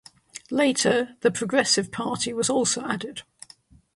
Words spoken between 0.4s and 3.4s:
Later the Progressive Party was also added.